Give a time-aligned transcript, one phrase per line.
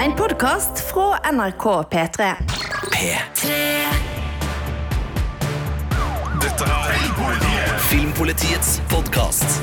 [0.00, 2.26] En podkast fra NRK P3.
[2.88, 3.56] P3.
[6.40, 9.58] Dette er Filmpolitiets podkast.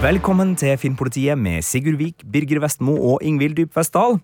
[0.00, 4.16] Velkommen til Filmpolitiet med Sigurd Vik, Birger Vestmo og Ingvild Dybfestdal.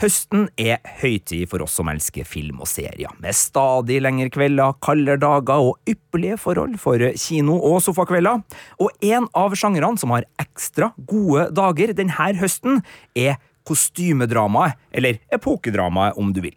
[0.00, 5.20] Høsten er høytid for oss som elsker film og serier, med stadig lengre kvelder, kaldere
[5.20, 8.42] dager og ypperlige forhold for kino- og sofakvelder.
[8.80, 12.82] Og en av sjangrene som har ekstra gode dager denne høsten,
[13.14, 16.56] er kostymedramaet, eller epokedramaet om du vil.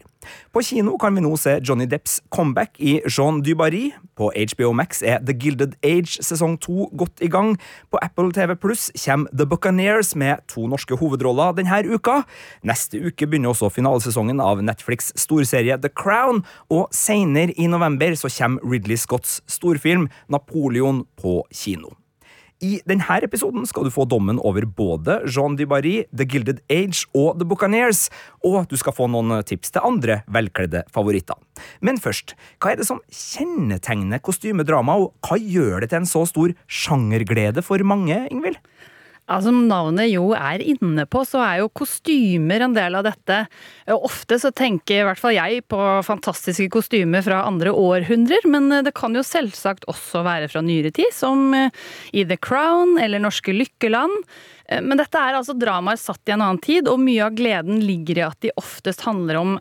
[0.54, 3.92] På kino kan vi nå se Johnny Depps comeback i Jean du Barry.
[4.16, 7.56] På HBO Max er The Gilded Age sesong to godt i gang.
[7.92, 12.22] På Apple TV Pluss kommer The Buccaneers med to norske hovedroller denne uka.
[12.64, 18.32] Neste uke begynner også finalesesongen av Netflix storserie The Crown, og senere i november så
[18.32, 21.94] kommer Ridley Scotts storfilm Napoleon på kino.
[22.64, 27.04] I denne episoden skal du få dommen over både Jean du Barry, The Gilded Age
[27.12, 28.08] og The Buccaneers,
[28.48, 31.36] og du skal få noen tips til andre velkledde favoritter.
[31.84, 32.32] Men først,
[32.64, 37.66] hva er det som kjennetegner kostymedrama, og hva gjør det til en så stor sjangerglede
[37.66, 38.62] for mange, Ingvild?
[39.26, 43.40] Ja, Som navnet jo er inne på, så er jo kostymer en del av dette.
[43.90, 48.94] Ofte så tenker i hvert fall jeg på fantastiske kostymer fra andre århundrer, men det
[48.94, 54.14] kan jo selvsagt også være fra nyere tid, som i The Crown eller Norske Lykkeland.
[54.66, 58.18] Men dette er altså dramaer satt i en annen tid, og mye av gleden ligger
[58.18, 59.52] i at de oftest handler om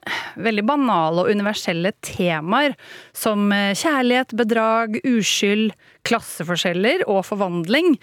[0.41, 2.73] veldig banale og universelle temaer,
[3.13, 5.75] som kjærlighet, bedrag, uskyld,
[6.09, 7.99] klasseforskjeller og forvandling.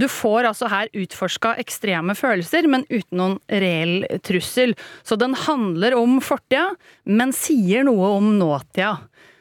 [0.00, 4.72] Du får altså her utforska ekstreme følelser, men uten noen reell trussel.
[5.04, 6.70] Så den handler om fortida,
[7.04, 8.96] men sier noe om nåtida.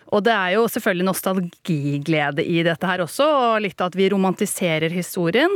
[0.10, 4.90] Og det er jo selvfølgelig nostalgiglede i dette her også, og litt at vi romantiserer
[4.90, 5.54] historien.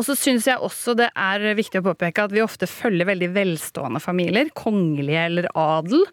[0.00, 3.34] Og så syns jeg også det er viktig å påpeke at vi ofte følger veldig
[3.34, 6.06] velstående familier, kongelige eller adel.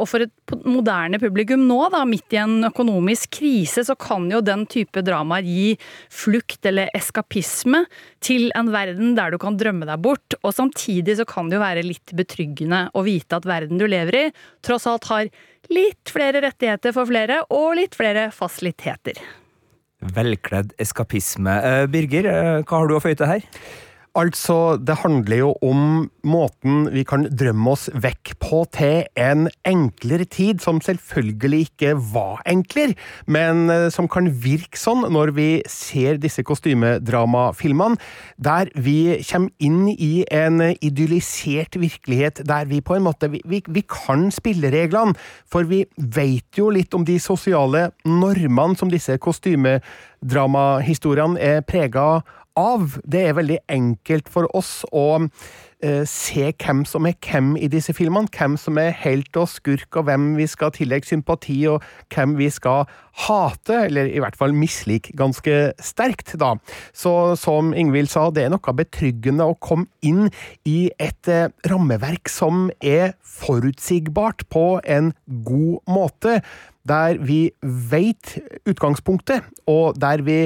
[0.00, 4.40] Og for et moderne publikum nå, da, midt i en økonomisk krise, så kan jo
[4.44, 5.76] den type dramaer gi
[6.12, 7.84] flukt eller eskapisme
[8.24, 10.38] til en verden der du kan drømme deg bort.
[10.40, 14.18] Og samtidig så kan det jo være litt betryggende å vite at verden du lever
[14.18, 14.24] i,
[14.64, 15.28] tross alt har
[15.72, 19.20] litt flere rettigheter for flere, og litt flere fasiliteter.
[20.02, 21.54] Velkledd eskapisme.
[21.92, 22.28] Birger,
[22.66, 23.44] hva har du å føye til her?
[24.12, 30.28] Altså, det handler jo om måten vi kan drømme oss vekk på til en enklere
[30.28, 32.92] tid, som selvfølgelig ikke var enklere,
[33.24, 37.96] men som kan virke sånn når vi ser disse kostymedramafilmene,
[38.36, 43.64] der vi kommer inn i en idyllisert virkelighet, der vi på en måte vi, vi,
[43.64, 45.16] vi kan spillereglene,
[45.48, 52.20] for vi vet jo litt om de sosiale normene som disse kostymedramahistoriene er prega av.
[52.52, 55.22] Det er veldig enkelt for oss å
[55.80, 58.28] eh, se hvem som er hvem i disse filmene.
[58.28, 61.80] Hvem som er helt og skurk, og hvem vi skal tillegge sympati, og
[62.12, 62.84] hvem vi skal
[63.24, 66.54] hate, eller i hvert fall mislike ganske sterkt, da.
[66.92, 70.28] Så som Ingvild sa, det er noe betryggende å komme inn
[70.68, 75.14] i et eh, rammeverk som er forutsigbart på en
[75.48, 76.42] god måte,
[76.84, 78.36] der vi veit
[78.68, 80.38] utgangspunktet, og der vi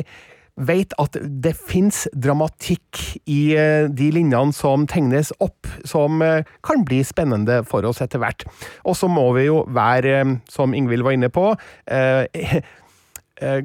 [0.56, 3.54] vet at det fins dramatikk i
[3.92, 6.22] de linjene som tegnes opp, som
[6.64, 8.46] kan bli spennende for oss etter hvert.
[8.88, 11.50] Og så må vi jo være, som Ingvild var inne på,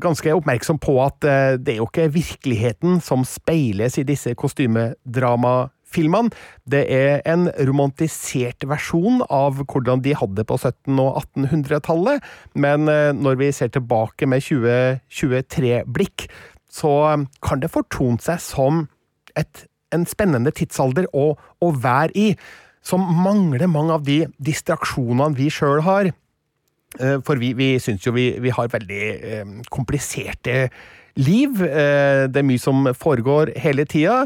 [0.04, 1.24] ganske oppmerksom på at
[1.64, 6.34] det er jo ikke virkeligheten som speiles i disse kostymedramafilmene.
[6.68, 12.20] Det er en romantisert versjon av hvordan de hadde på 1700- og 1800-tallet,
[12.52, 12.84] men
[13.24, 16.28] når vi ser tilbake med 2023-blikk,
[16.72, 16.92] så
[17.44, 18.86] kan det fortone seg som
[19.40, 22.30] et, en spennende tidsalder å, å, være i,
[22.84, 26.14] som mangler mange av de distraksjonene vi sjøl har.
[27.24, 30.66] For vi, vi syns jo vi, vi, har veldig eh, kompliserte
[31.20, 31.62] liv.
[31.64, 34.26] Eh, det er mye som foregår hele tida.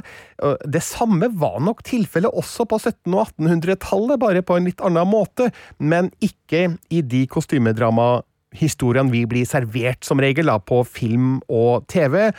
[0.66, 5.10] Det samme var nok tilfellet også på 1700- og 1800-tallet, bare på en litt annen
[5.10, 8.24] måte, men ikke i de kostymedrama
[8.60, 12.30] historiene vi blir servert som regel da, på film og TV,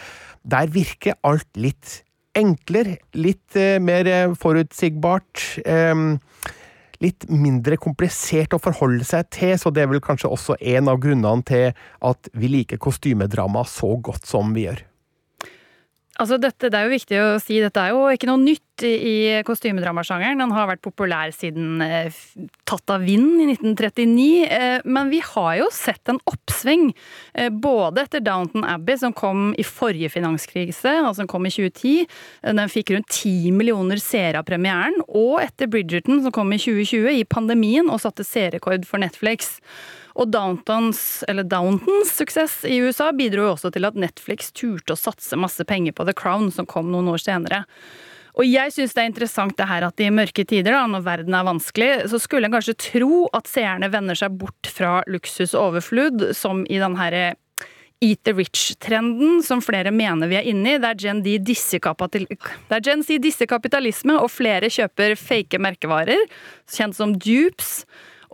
[0.47, 2.01] der virker alt litt
[2.37, 5.45] enklere, litt eh, mer forutsigbart.
[5.65, 6.07] Eh,
[7.05, 11.01] litt mindre komplisert å forholde seg til, så det er vel kanskje også en av
[11.03, 11.67] grunnene til
[12.09, 14.81] at vi liker kostymedrama så godt som vi gjør.
[16.17, 19.43] Altså dette, det er jo viktig å si, dette er jo ikke noe nytt i
[19.47, 20.41] kostymedramasjangeren.
[20.43, 22.15] Den har vært populær siden eh,
[22.67, 24.27] Tatt av vind i 1939.
[24.51, 26.89] Eh, men vi har jo sett en oppsving.
[27.35, 32.07] Eh, både etter Downton Abbey, som kom i forrige finanskrise, altså som kom i 2010.
[32.43, 34.99] Eh, den fikk rundt 10 millioner seere av premieren.
[35.07, 39.55] Og etter Bridgerton, som kom i 2020, i pandemien, og satte seerrekord for Netflix.
[40.17, 45.37] Og Downtons, Downtons suksess i USA bidro jo også til at Netflix turte å satse
[45.39, 47.65] masse penger på The Crown, som kom noen år senere.
[48.37, 51.37] Og jeg syns det er interessant det her at i mørke tider, da, når verden
[51.39, 55.71] er vanskelig, så skulle en kanskje tro at seerne vender seg bort fra luksus og
[55.71, 57.35] overflod, som i den herre
[58.05, 64.19] Eat the rich-trenden som flere mener vi er inne i, der Gen Z disser kapitalisme,
[64.21, 66.21] og flere kjøper fake merkevarer,
[66.69, 67.87] kjent som dupes.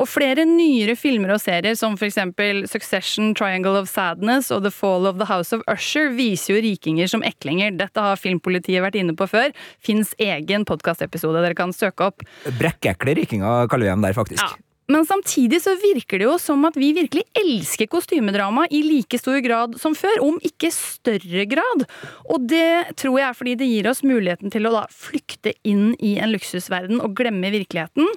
[0.03, 5.07] Og flere nyere filmer og serier, som eksempel Succession, Triangle of Sadness og The Fall
[5.07, 7.77] of the House of Usher, viser jo rikinger som eklinger.
[7.79, 9.55] Dette har Filmpolitiet vært inne på før.
[9.79, 12.27] Fins egen podkastepisode dere kan søke opp.
[12.59, 14.43] Brekkekle rikinger kaller vi dem der, faktisk.
[14.43, 14.72] Ja.
[14.91, 19.39] Men samtidig så virker det jo som at vi virkelig elsker kostymedrama i like stor
[19.45, 21.85] grad som før, om ikke større grad.
[22.27, 25.93] Og det tror jeg er fordi det gir oss muligheten til å da flykte inn
[26.03, 28.11] i en luksusverden og glemme virkeligheten.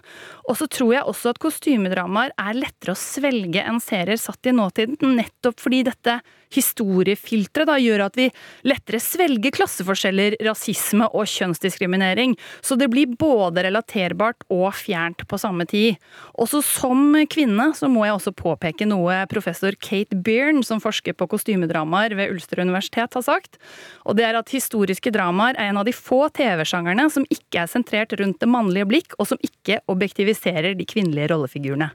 [0.49, 4.55] Og så tror jeg også at kostymedramaer er lettere å svelge enn serier satt i
[4.55, 6.19] nåtiden, nettopp fordi dette
[6.53, 8.27] historiefilteret da gjør at vi
[8.67, 12.35] lettere svelger klasseforskjeller, rasisme og kjønnsdiskriminering.
[12.65, 15.99] Så det blir både relaterbart og fjernt på samme tid.
[16.37, 21.29] Også som kvinne så må jeg også påpeke noe professor Kate Byrne, som forsker på
[21.31, 23.59] kostymedramaer ved Ulster universitet, har sagt.
[24.05, 27.71] Og det er at historiske dramaer er en av de få TV-sjangerne som ikke er
[27.71, 31.91] sentrert rundt det mannlige blikk, og som ikke objektiviserer de kvinnelige rollefigurene.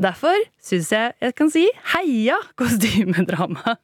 [0.00, 3.76] Derfor syns jeg jeg kan si heia kostymedrama.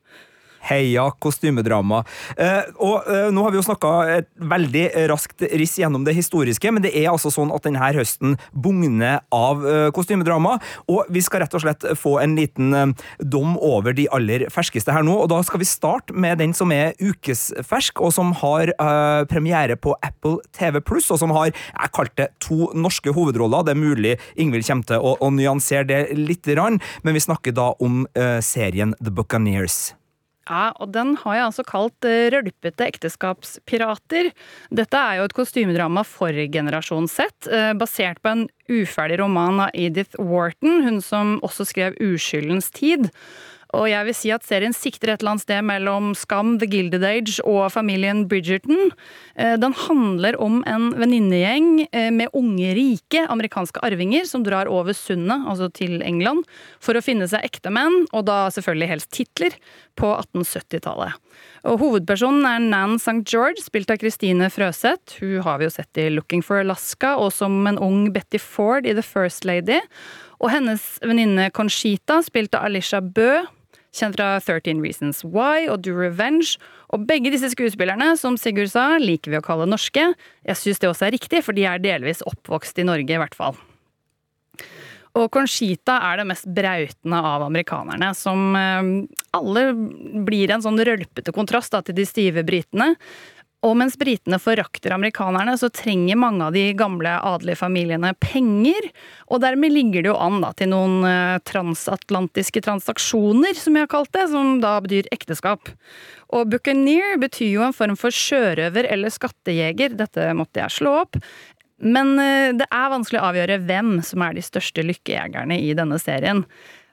[0.66, 2.02] Heia kostymedrama.
[2.36, 6.72] Eh, og eh, nå har vi jo snakka et veldig raskt riss gjennom det historiske,
[6.72, 10.56] men det er altså sånn at denne høsten bugner av eh, kostymedrama,
[10.90, 12.86] og vi skal rett og slett få en liten eh,
[13.20, 16.72] dom over de aller ferskeste her nå, og da skal vi starte med den som
[16.74, 22.14] er ukesfersk, og som har eh, premiere på Apple TV+, og som har, jeg kalte
[22.16, 23.66] det to norske hovedroller.
[23.66, 27.72] Det er mulig Ingvild kommer til å, å nyansere det litt, men vi snakker da
[27.82, 29.96] om eh, serien The Buccaneers.
[30.46, 34.30] Ja, og den har jeg altså kalt eh, Rølpete ekteskapspirater.
[34.70, 39.74] Dette er jo et kostymedrama for generasjon Z, eh, basert på en uferdig roman av
[39.74, 43.10] Edith Wharton, hun som også skrev Uskyldens tid.
[43.76, 47.04] Og jeg vil si at serien sikter et eller annet sted mellom Skam, The Gilded
[47.06, 48.92] Age og familien Bridgerton.
[49.36, 54.96] Eh, Den handler om en venninnegjeng eh, med unge, rike amerikanske arvinger som drar over
[54.96, 56.46] sundet, altså til England,
[56.80, 59.58] for å finne seg ektemenn, og da selvfølgelig helst titler,
[59.96, 61.16] på 1870-tallet.
[61.66, 63.22] Og Hovedpersonen er Nan St.
[63.24, 65.18] George, spilt av Christine Frøseth.
[65.22, 68.84] Hun har vi jo sett i Looking for Alaska, og som en ung Betty Ford
[68.84, 69.80] i The First Lady.
[70.36, 73.46] Og hennes venninne Conchita, spilt av Alicia Bø,
[73.96, 76.56] kjent fra 13 Reasons Why og Do Revenge.
[76.94, 80.12] Og begge disse skuespillerne, som Sigurd sa, liker vi å kalle norske.
[80.46, 83.36] Jeg syns det også er riktig, for de er delvis oppvokst i Norge, i hvert
[83.36, 83.58] fall.
[85.16, 88.90] Og Conchita er det mest brautende av amerikanerne, som eh,
[89.36, 89.62] alle
[90.26, 92.92] blir en sånn rølpete kontrast da, til de stive britene.
[93.64, 98.90] Og mens britene forakter amerikanerne, så trenger mange av de gamle adelige familiene penger.
[99.32, 103.92] Og dermed ligger det jo an da, til noen eh, transatlantiske transaksjoner, som jeg har
[103.96, 105.72] kalt det, som da betyr ekteskap.
[106.36, 111.20] Og buccaneer betyr jo en form for sjørøver eller skattejeger, dette måtte jeg slå opp.
[111.82, 115.98] Men eh, det er vanskelig å avgjøre hvem som er de største lykkejegerne i denne
[116.02, 116.44] serien.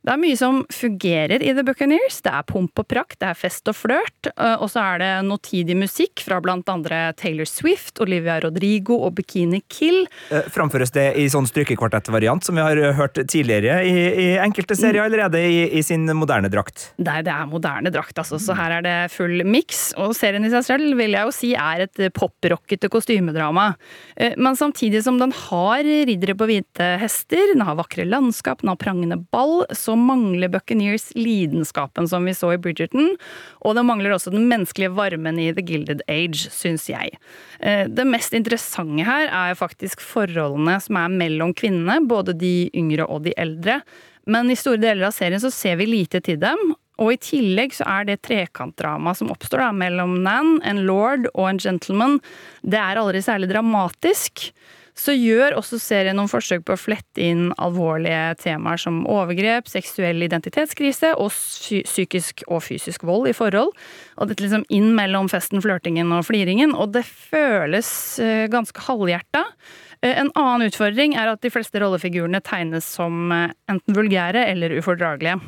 [0.03, 2.17] Det er mye som fungerer i The Buccaneers.
[2.25, 4.27] Det er pomp og prakt, det er fest og flørt.
[4.35, 9.15] eh, Og så er det notidig musikk fra blant andre Taylor Swift, Olivia Rodrigo og
[9.15, 10.01] Bikini Kill.
[10.29, 13.93] Eh, Framføres det i sånn strykekvartettvariant, som vi har eh, hørt tidligere i,
[14.25, 16.89] i enkelte serier, allerede i, i sin moderne drakt?
[16.99, 19.93] Nei, det er moderne drakt, altså, så her er det full miks.
[19.95, 23.69] Og serien i seg selv vil jeg jo si er et poprockete kostymedrama.
[24.35, 28.81] Men samtidig som den har riddere på hvite hester, den har vakre landskap, den har
[28.83, 33.13] prangende ball, så mangler Buccaneers lidenskapen som vi så i Bridgerton.
[33.63, 37.17] Og den mangler også den menneskelige varmen i The Gilded Age, syns jeg.
[37.59, 43.07] Eh, Det mest interessante her er faktisk forholdene som er mellom kvinnene, både de yngre
[43.07, 43.81] og de eldre.
[44.25, 46.75] Men i store deler av serien så ser vi lite til dem.
[47.01, 51.49] Og i tillegg så er det trekantdramaet som oppstår da, mellom Nan, en lord og
[51.49, 52.19] en gentleman,
[52.61, 54.51] det er aldri særlig dramatisk.
[54.93, 60.21] Så gjør også serien noen forsøk på å flette inn alvorlige temaer som overgrep, seksuell
[60.21, 63.73] identitetskrise og psykisk og fysisk vold i forhold.
[64.21, 66.75] Og dette liksom inn mellom festen, flørtingen og fliringen.
[66.77, 67.89] Og det føles
[68.21, 69.47] eh, ganske halvhjerta.
[70.03, 74.77] Eh, en annen utfordring er at de fleste rollefigurene tegnes som eh, enten vulgære eller
[74.77, 75.39] ufordragelige.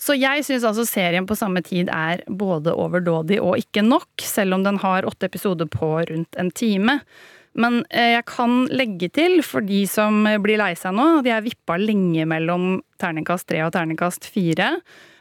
[0.00, 4.56] Så jeg syns altså serien på samme tid er både overdådig og ikke nok, selv
[4.56, 6.96] om den har åtte episoder på rundt en time.
[7.58, 11.48] Men eh, jeg kan legge til, for de som blir lei seg nå, at jeg
[11.48, 14.76] vippa lenge mellom terningkast tre og terningkast fire.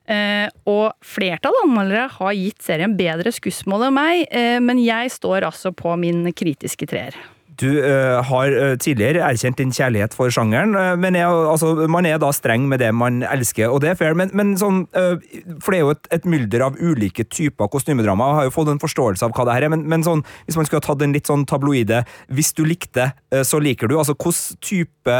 [0.09, 5.45] Eh, og flertallet anmeldere har gitt serien bedre skussmål enn meg, eh, men jeg står
[5.51, 7.17] altså på min kritiske treer.
[7.59, 12.07] Du uh, har uh, tidligere erkjent din kjærlighet for sjangeren, uh, men er, altså, man
[12.07, 14.15] er da streng med det man elsker, og det er fair.
[14.15, 18.29] Men, men sånn, for det er jo et, et, mylder av ulike typer kostymedrama.
[18.29, 20.59] Jeg har jo fått en forståelse av hva det her er, men, men sånn, hvis
[20.59, 23.09] man skulle ha tatt en litt sånn tabloide Hvis du likte,
[23.47, 23.97] så liker du.
[23.99, 25.15] Altså, Hvilken type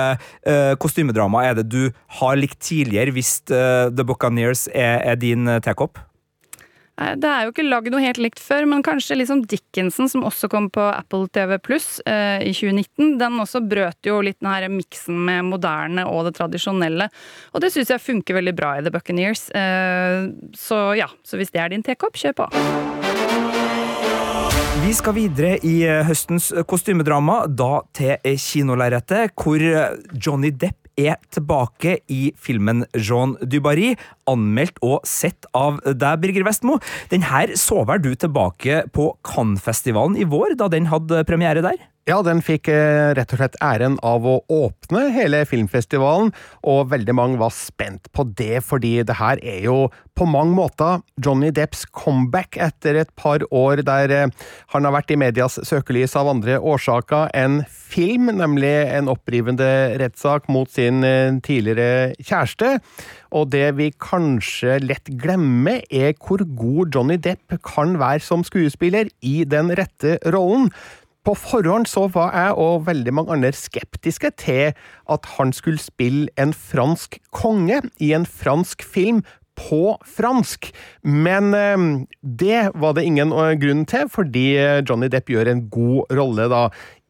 [0.81, 5.99] kostymedrama er det du har likt tidligere, hvis The Buccaneers er, er din tekopp?
[6.99, 10.49] Det er jo ikke lagd noe helt likt før, men kanskje liksom Dickinson, som også
[10.51, 14.67] kom på Apple TV Pluss eh, i 2019, den også brøt jo litt den her
[14.73, 17.07] miksen med moderne og det tradisjonelle.
[17.53, 19.47] Og det syns jeg funker veldig bra i The Buccaneers.
[19.55, 20.27] Eh,
[20.59, 22.49] så ja, så hvis det er din tekopp, kjør på.
[24.83, 29.63] Vi skal videre i eh, høstens kostymedrama, da til kinolerretet, hvor
[30.19, 33.93] Johnny Depp er tilbake i filmen Jean Dubarry,
[34.29, 36.79] anmeldt og sett av deg, Birger Vestmo.
[37.13, 41.79] Den her så vel du tilbake på Cannes-festivalen i vår, da den hadde premiere der?
[42.09, 46.31] Ja, den fikk eh, rett og slett æren av å åpne hele filmfestivalen,
[46.65, 49.75] og veldig mange var spent på det, fordi det her er jo
[50.17, 54.33] på mange måter Johnny Depps comeback etter et par år der eh,
[54.73, 59.69] han har vært i medias søkelys av andre årsaker enn film, nemlig en opprivende
[60.01, 62.79] rettssak mot sin eh, tidligere kjæreste.
[63.37, 69.11] Og det vi kanskje lett glemmer, er hvor god Johnny Depp kan være som skuespiller
[69.21, 70.71] i den rette rollen.
[71.27, 74.71] På forhånd så var jeg og veldig mange andre skeptiske til
[75.11, 79.21] at han skulle spille en fransk konge i en fransk film
[79.59, 80.71] på fransk.
[81.03, 81.77] Men eh,
[82.23, 86.47] det var det ingen eh, grunn til, fordi eh, Johnny Depp gjør en god rolle
[86.51, 86.67] da,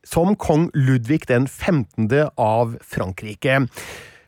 [0.07, 2.09] som kong Ludvig den 15.
[2.39, 3.67] av Frankrike.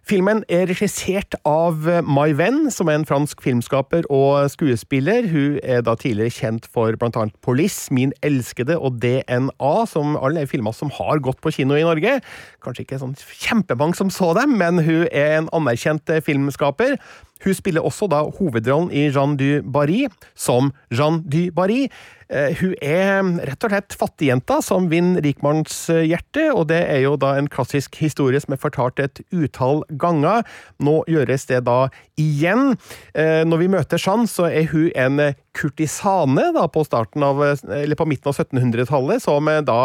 [0.10, 5.28] Filmen er regissert av Mai Venn, som er en fransk filmskaper og skuespiller.
[5.30, 10.42] Hun er da tidligere kjent for blant annet Police, Min elskede og DNA, som alle
[10.42, 12.18] er filmer som har gått på kino i Norge.
[12.62, 16.98] Kanskje ikke sånn kjempemange som så dem, men hun er en anerkjent filmskaper.
[17.42, 20.06] Hun spiller også da hovedrollen i Jean du Barry
[20.38, 21.88] som Jean du Barry.
[22.32, 27.34] Eh, hun er rett og slett fattigjenta som vinner rikmannshjertet, og det er jo da
[27.38, 30.46] en klassisk historie som er fortalt et utall ganger.
[30.80, 31.90] Nå gjøres det da
[32.22, 32.78] igjen.
[33.18, 38.00] Eh, når vi møter Jean, så er hun en kurtisane da på, starten av, eller
[38.00, 39.82] på midten av 1700-tallet, som da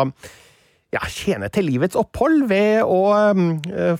[0.95, 3.01] ja, tjene til livets opphold ved å
[3.35, 3.49] um,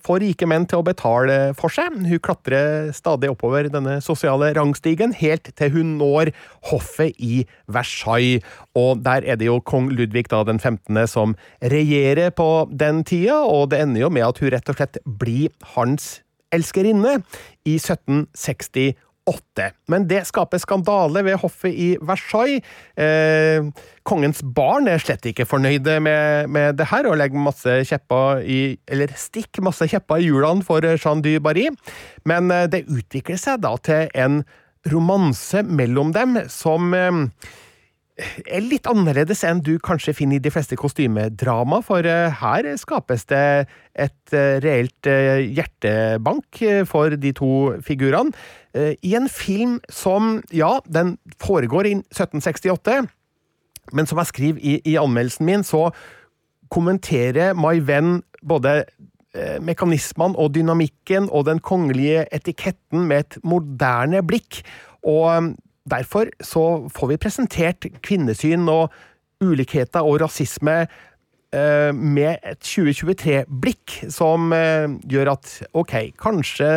[0.03, 1.97] få rike menn til å betale for seg.
[2.07, 6.31] Hun klatrer stadig oppover denne sosiale rangstigen, helt til hun når
[6.71, 8.45] hoffet i Versailles.
[8.79, 11.03] Og der er det jo kong Ludvig da den 15.
[11.11, 15.03] som regjerer på den tida, og det ender jo med at hun rett og slett
[15.05, 16.21] blir hans
[16.55, 17.19] elskerinne
[17.67, 18.95] i 1768
[19.27, 19.71] åtte.
[19.91, 22.63] Men det skaper skandale ved hoffet i Versailles.
[22.95, 23.67] Eh,
[24.07, 28.61] kongens barn er slett ikke fornøyde med, med det her, og legger masse kjepper i
[28.87, 31.69] Eller stikk masse kjepper i hjulene for Jean du Barry.
[32.25, 34.43] Men eh, det utvikler seg da til en
[34.87, 37.25] romanse mellom dem som eh,
[38.17, 43.27] er litt annerledes enn du kanskje finner i de fleste kostymedrama, for eh, her skapes
[43.29, 47.51] det et eh, reelt eh, hjertebank for de to
[47.85, 48.33] figurene.
[48.77, 53.07] I en film som, ja, den foregår i 1768,
[53.97, 55.87] men som jeg skriver i, i anmeldelsen min, så
[56.69, 58.83] kommenterer My Venn både
[59.65, 64.61] mekanismene og dynamikken og den kongelige etiketten med et moderne blikk.
[65.09, 65.55] Og
[65.91, 66.65] Derfor så
[66.95, 68.95] får vi presentert kvinnesyn og
[69.45, 76.71] ulikheter og rasisme eh, med et 2023-blikk som eh, gjør at ok, kanskje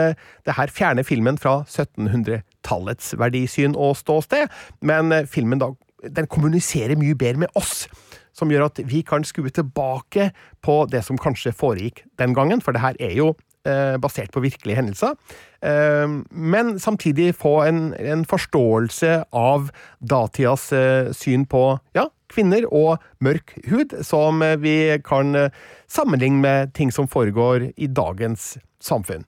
[0.45, 4.51] det her fjerner filmen fra 1700-tallets verdisyn og ståsted,
[4.85, 5.73] men eh, filmen da,
[6.05, 7.87] den kommuniserer mye bedre med oss.
[8.35, 10.29] Som gjør at vi kan skue tilbake
[10.63, 13.33] på det som kanskje foregikk den gangen, for det her er jo
[14.01, 15.17] basert på virkelige hendelser.
[15.61, 21.63] Eh, men samtidig få en, en forståelse av datidas eh, syn på
[21.97, 25.33] ja, kvinner og mørk hud, som vi kan
[25.89, 29.25] sammenligne med ting som foregår i dagens samfunn.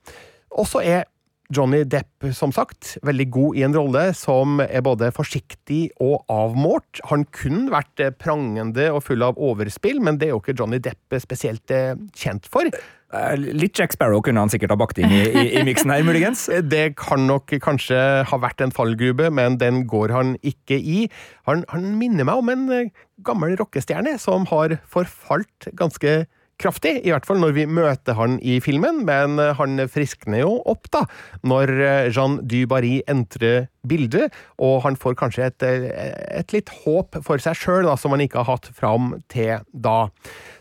[0.52, 1.08] Og så er
[1.52, 7.04] Johnny Depp, som sagt, veldig god i en rolle som er både forsiktig og avmålt.
[7.12, 11.20] Han kunne vært prangende og full av overspill, men det er jo ikke Johnny Depp
[11.22, 12.72] spesielt eh, kjent for.
[13.12, 16.04] Eh, Litt Jack Sparrow kunne han sikkert ha bakt inn i, i, i miksen her,
[16.08, 16.48] muligens.
[16.74, 21.06] Det kan nok kanskje ha vært en fallgrube, men den går han ikke i.
[21.50, 22.94] Han, han minner meg om en eh,
[23.28, 26.22] gammel rockestjerne som har forfalt ganske
[26.62, 30.56] kraftig, i hvert fall når vi møter han i filmen, men eh, han friskner jo
[30.70, 31.06] opp da,
[31.48, 31.74] når
[32.14, 37.90] Jean Dubarry entrer bildet, og han får kanskje et, et litt håp for seg sjøl
[37.98, 40.12] som han ikke har hatt fram til da.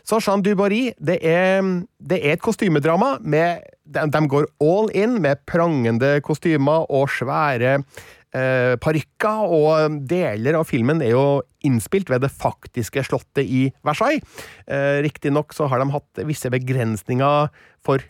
[0.07, 1.61] Så Jean Dubarry, det er,
[2.01, 3.15] det er et kostymedrama.
[3.21, 7.79] Med, de, de, går all in med prangende kostymer og svære
[8.37, 11.25] eh, parykker, og deler av filmen er jo
[11.67, 14.23] innspilt ved det faktiske slottet i Versailles.
[14.67, 17.51] Eh, Riktignok så har de hatt visse begrensninger
[17.85, 18.03] for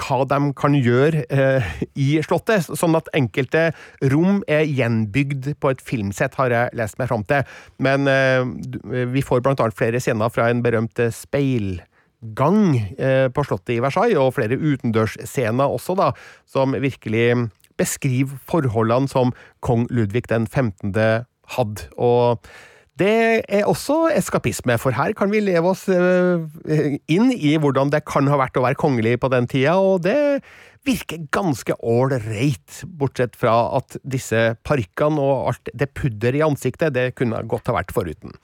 [0.00, 3.70] hva de kan gjøre eh, i Slottet, sånn at enkelte
[4.12, 7.44] rom er gjenbygd på et filmsett, har jeg lest meg fram til.
[7.82, 8.40] Men eh,
[9.12, 12.62] vi får blant annet flere scener fra en berømt speilgang
[12.96, 16.12] eh, på Slottet i Versailles, og flere utendørsscener også, da,
[16.48, 19.32] som virkelig beskriver forholdene som
[19.64, 20.92] kong Ludvig den 15.
[21.56, 21.88] hadde.
[21.96, 22.38] Og
[23.00, 28.28] det er også eskapisme, for her kan vi leve oss inn i hvordan det kan
[28.28, 30.42] ha vært å være kongelig på den tida, og det
[30.84, 37.14] virker ganske ålreit, bortsett fra at disse parykkene og alt det pudder i ansiktet, det
[37.16, 38.36] kunne godt ha vært foruten.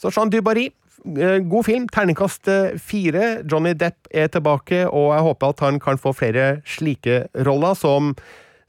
[0.00, 0.70] Så Jean Dubarry,
[1.04, 2.48] god film, terningkast
[2.80, 3.28] fire.
[3.44, 8.14] Johnny Depp er tilbake, og jeg håper at han kan få flere slike roller som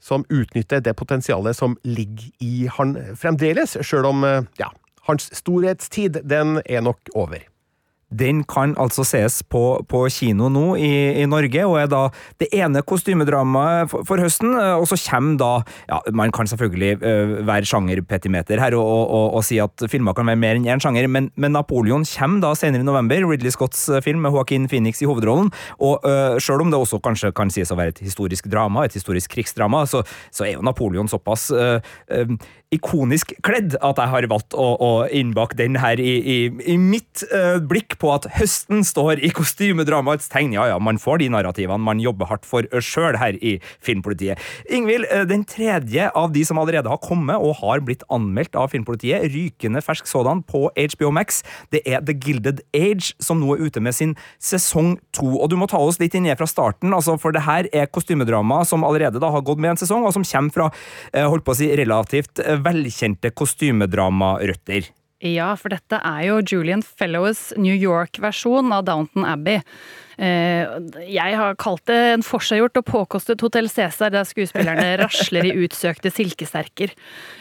[0.00, 4.24] som utnytter det potensialet som ligger i han fremdeles, sjøl om
[4.58, 4.70] ja,
[5.08, 7.49] hans storhetstid, den er nok over.
[8.10, 10.90] Den kan altså ses på, på kino nå i,
[11.22, 12.02] i, Norge, og er da
[12.42, 14.56] det ene kostymedramaet for, for, høsten.
[14.56, 15.50] Og så kommer da
[15.88, 20.28] ja, Man kan selvfølgelig uh, være sjangerpetimeter her og, og, og, si at filmer kan
[20.28, 23.26] være mer enn én sjanger, men, men, Napoleon kommer da senere i november.
[23.30, 25.52] Ridley Scotts film med Joaquin Phoenix i hovedrollen.
[25.78, 28.96] Og uh, selv om det også kanskje kan sies å være et historisk drama, et
[28.98, 30.02] historisk krigsdrama, så,
[30.34, 31.78] så er jo Napoleon såpass uh,
[32.74, 36.38] ikonisk kledd at jeg har valgt å, å innbake den her i, i,
[36.70, 37.24] i mitt
[37.70, 40.54] blikk på at høsten står i kostymedramaets tegn.
[40.54, 44.40] Ja ja, man får de narrativene man jobber hardt for sjøl her i Filmpolitiet.
[44.70, 48.70] Ingvild, eh, den tredje av de som allerede har kommet og har blitt anmeldt av
[48.72, 51.42] Filmpolitiet, rykende fersk sådan på HBO Max,
[51.74, 55.28] det er The Gilded Age, som nå er ute med sin sesong to.
[55.40, 58.62] Og du må ta oss litt ned fra starten, altså, for det her er kostymedrama
[58.68, 60.68] som allerede da har gått med en sesong, og som kommer fra
[61.12, 64.90] eh, holdt på å si, relativt eh, velkjente kostymedramarøtter.
[65.20, 69.60] Ja, for dette er jo Julian Fellows New York-versjon av Downton Abbey.
[70.20, 70.68] Eh,
[71.08, 76.12] jeg har kalt det en forseggjort og påkostet Hotell Cæsar, der skuespillerne rasler i utsøkte
[76.12, 76.92] silkesterker.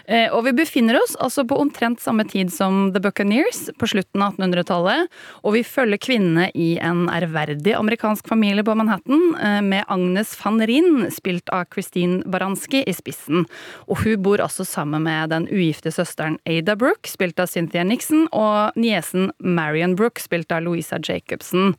[0.07, 4.23] Eh, og vi befinner oss altså på omtrent samme tid som The Buccaneers, på slutten
[4.23, 5.09] av 1800-tallet.
[5.43, 10.61] Og vi følger kvinnene i en ærverdig amerikansk familie på Manhattan, eh, med Agnes van
[10.63, 13.43] Rinn, spilt av Christine Baranski, i spissen.
[13.91, 18.29] Og hun bor altså sammen med den ugifte søsteren Ada Brooke, spilt av Cynthia Nixon,
[18.31, 21.75] og niesen Marion Brooke, spilt av Louisa Jacobsen.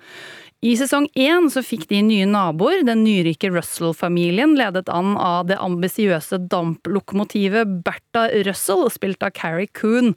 [0.61, 5.57] I sesong én så fikk de nye naboer, den nyrike Russell-familien, ledet an av det
[5.57, 10.13] ambisiøse damplokomotivet Bertha Russell, spilt av Carrie Coon.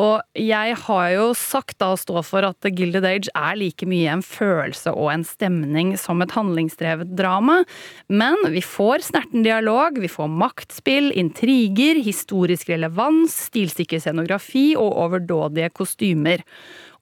[0.00, 3.84] Og jeg har jo sagt da å stå for at The Gilded Age er like
[3.88, 7.62] mye en følelse og en stemning som et handlingsdrevet drama,
[8.08, 15.72] men vi får snerten dialog, vi får maktspill, intriger, historisk relevans, stilsikker scenografi og overdådige
[15.76, 16.44] kostymer.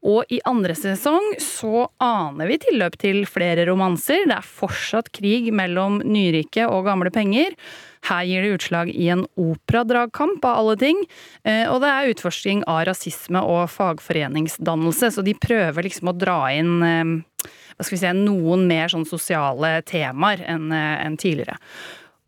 [0.05, 4.27] Og i andre sesong så aner vi tilløp til flere romanser.
[4.29, 7.57] Det er fortsatt krig mellom nyrike og gamle penger.
[8.05, 11.01] Her gir det utslag i en operadragkamp av alle ting.
[11.49, 16.39] Eh, og det er utforsking av rasisme og fagforeningsdannelse, så de prøver liksom å dra
[16.53, 21.57] inn eh, hva skal vi si, noen mer sånn sosiale temaer enn eh, tidligere.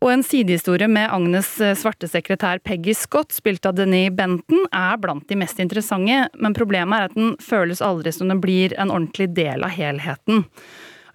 [0.03, 4.99] Og en sidehistorie med Agnes eh, svarte sekretær Peggy Scott, spilt av Denis Benton, er
[5.01, 8.93] blant de mest interessante, men problemet er at den føles aldri som den blir en
[8.93, 10.45] ordentlig del av helheten.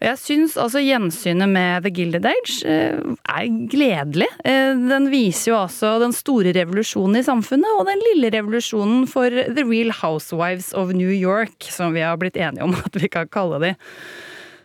[0.03, 2.99] Og jeg syns altså gjensynet med The Gilded Age eh,
[3.31, 4.27] er gledelig.
[4.43, 9.31] Eh, den viser jo altså den store revolusjonen i samfunnet, og den lille revolusjonen for
[9.31, 13.31] The Real Housewives of New York, som vi har blitt enige om at vi kan
[13.31, 13.75] kalle de.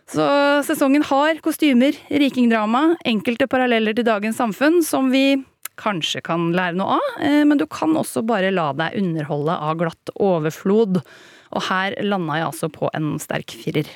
[0.08, 0.24] Så
[0.64, 5.42] sesongen har kostymer, rikingdrama, enkelte paralleller til dagens samfunn som vi
[5.78, 9.76] kanskje kan lære noe av, eh, men du kan også bare la deg underholde av
[9.78, 11.02] glatt overflod.
[11.48, 13.88] Og her landa jeg altså på en sterk firer.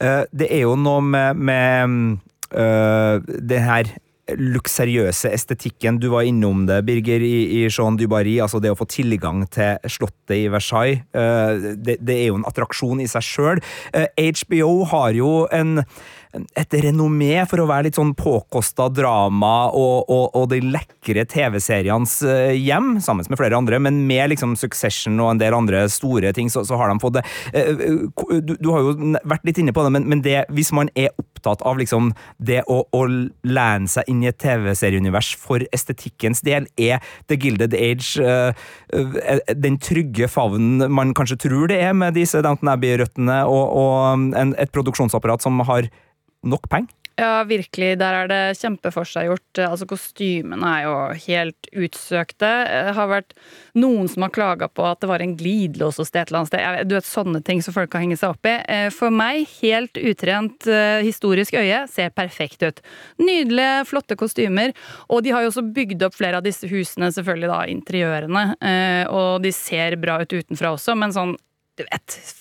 [0.00, 2.18] Eh, Det er jo noe med, med
[2.52, 3.94] øh, det her
[4.32, 5.98] luksuriøse estetikken.
[6.00, 8.38] Du var innom det, Birger, i, i Jean Dubarry.
[8.42, 11.04] Altså det å få tilgang til slottet i Versailles.
[11.14, 13.64] Uh, det, det er jo en attraksjon i seg sjøl.
[13.92, 15.82] HBO har jo en
[16.58, 22.16] et renommé for å være litt sånn påkosta drama og, og, og de lekre TV-serienes
[22.26, 26.34] eh, hjem, sammen med flere andre, men med liksom Succession og en del andre store
[26.36, 27.24] ting, så, så har de fått det.
[27.52, 30.72] Eh, eh, Du, du har jo vært litt inne på det, men, men det, hvis
[30.74, 35.64] man er opptatt av liksom det å, å lene seg inn i et TV-serieunivers for
[35.74, 38.52] estetikkens del, er The Gilded Age uh,
[39.54, 44.54] den trygge favnen man kanskje tror det er med disse Downton Abbey-røttene, og, og en,
[44.60, 45.90] et produksjonsapparat som har
[46.44, 46.92] nok penger?
[47.14, 47.92] Ja, virkelig.
[48.00, 49.60] Der er det kjempeforseggjort.
[49.68, 50.94] Altså, kostymene er jo
[51.28, 52.48] helt utsøkte.
[52.66, 53.36] Det har vært
[53.78, 56.50] noen som har klaga på at det var en glidelås hos det et eller annet
[56.50, 56.90] sted.
[56.90, 58.56] Du vet, Sånne ting som folk kan henge seg opp i.
[58.66, 62.82] Eh, For meg, helt utrent eh, historisk øye, ser perfekt ut.
[63.22, 64.74] Nydelige, flotte kostymer.
[65.06, 68.46] Og de har jo også bygd opp flere av disse husene, selvfølgelig da interiørene.
[68.58, 71.36] eh, Og de ser bra ut utenfra også, men sånn,
[71.78, 72.40] du vet eh,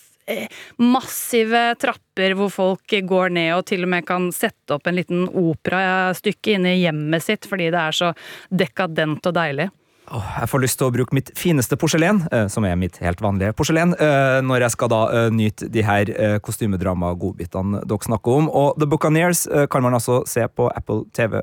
[0.82, 5.26] massive trapper hvor folk går ned og til og med kan sette opp en liten
[5.28, 8.12] operastykke inne i hjemmet sitt fordi det er så
[8.52, 9.70] dekadent og deilig.
[10.12, 13.22] Oh, jeg får lyst til å bruke mitt fineste porselen, eh, som er mitt helt
[13.24, 18.42] vanlige porselen, eh, når jeg skal da eh, nyte de her eh, kostymedrama-godbitene dere snakker
[18.42, 18.50] om.
[18.52, 21.40] Og The Buccaneers eh, kan man altså se på Apple TV+.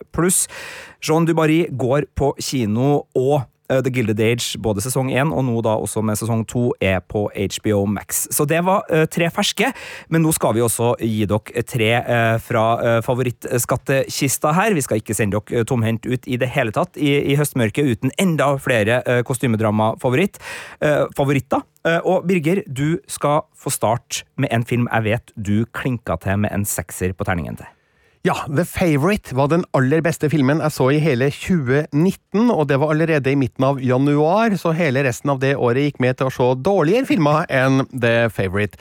[1.01, 5.61] Jean Dubarry går på kino, og eh, The Gilded Age, både sesong 1 og nå
[5.65, 8.27] da også med sesong 2, er på HBO Max.
[8.35, 9.71] Så det var eh, tre ferske,
[10.11, 14.77] men nå skal vi også gi dere tre eh, fra eh, favorittskattkista her.
[14.77, 17.95] Vi skal ikke sende dere eh, tomhendt ut i det hele tatt i, i høstmørket
[17.95, 20.41] uten enda flere eh, kostymedrama-favoritt.
[20.85, 21.65] Eh, favoritter.
[21.87, 26.43] Eh, og Birger, du skal få starte med en film jeg vet du klinka til
[26.45, 27.80] med en sekser på terningen til.
[28.21, 32.77] Ja, The Favourite var den aller beste filmen jeg så i hele 2019, og det
[32.83, 36.29] var allerede i midten av januar, så hele resten av det året gikk med til
[36.29, 38.77] å se dårligere filmer enn The Favourite.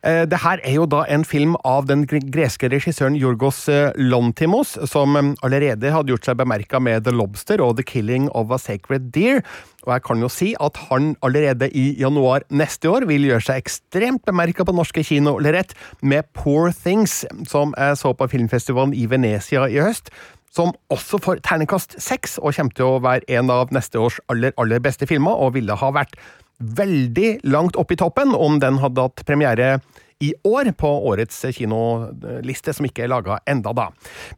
[0.00, 3.66] Eh, Det her er jo da en film av den greske regissøren Jorgos
[4.00, 8.50] Lontimos, som eh, allerede hadde gjort seg bemerka med The Lobster og The Killing of
[8.50, 9.44] a Sacred Deer.
[9.88, 13.62] Og jeg kan jo si at han allerede i januar neste år vil gjøre seg
[13.62, 15.72] ekstremt bemerka på norske kinolerret
[16.04, 20.12] med Poor Things, som jeg så på filmfestivalen i Venezia i høst.
[20.52, 24.52] Som også får terningkast seks, og kommer til å være en av neste års aller,
[24.60, 26.20] aller beste filmer, og ville ha vært
[26.58, 29.78] veldig langt oppe i toppen om den hadde hatt premiere
[30.20, 33.88] i år på årets kinoliste, som ikke er laga enda da.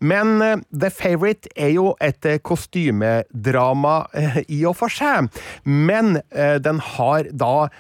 [0.01, 5.31] Men eh, The Favourite er jo et eh, kostymedrama eh, i og for seg,
[5.65, 7.71] men den har da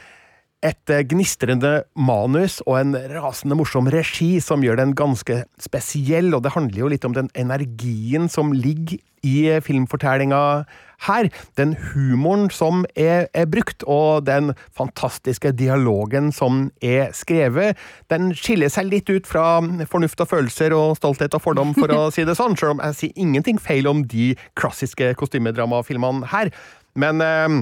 [0.64, 6.52] et gnistrende manus og en rasende morsom regi som gjør den ganske spesiell, og det
[6.56, 10.64] handler jo litt om den energien som ligger i filmfortellinga
[11.06, 11.28] her.
[11.56, 17.78] Den humoren som er, er brukt, og den fantastiske dialogen som er skrevet,
[18.12, 22.08] den skiller seg litt ut fra fornuft og følelser og stolthet og fordom, for å
[22.14, 26.52] si det sånn, selv om jeg sier ingenting feil om de klassiske kostymedramafilmene her.
[26.98, 27.60] Men eh,